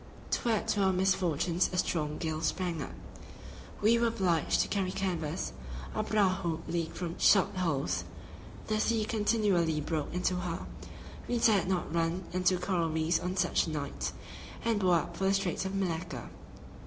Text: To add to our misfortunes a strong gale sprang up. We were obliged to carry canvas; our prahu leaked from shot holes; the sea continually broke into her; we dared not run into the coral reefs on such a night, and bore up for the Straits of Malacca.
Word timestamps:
To 0.31 0.49
add 0.49 0.67
to 0.69 0.81
our 0.81 0.91
misfortunes 0.91 1.69
a 1.71 1.77
strong 1.77 2.17
gale 2.17 2.41
sprang 2.41 2.81
up. 2.81 2.95
We 3.83 3.99
were 3.99 4.07
obliged 4.07 4.61
to 4.61 4.67
carry 4.67 4.91
canvas; 4.91 5.53
our 5.93 6.03
prahu 6.03 6.61
leaked 6.67 6.97
from 6.97 7.19
shot 7.19 7.55
holes; 7.57 8.03
the 8.65 8.79
sea 8.79 9.05
continually 9.05 9.79
broke 9.79 10.11
into 10.11 10.37
her; 10.37 10.65
we 11.27 11.37
dared 11.37 11.67
not 11.67 11.93
run 11.93 12.23
into 12.33 12.55
the 12.57 12.65
coral 12.65 12.89
reefs 12.89 13.19
on 13.19 13.37
such 13.37 13.67
a 13.67 13.69
night, 13.69 14.11
and 14.65 14.79
bore 14.79 14.95
up 14.95 15.15
for 15.17 15.25
the 15.25 15.35
Straits 15.35 15.65
of 15.65 15.75
Malacca. 15.75 16.31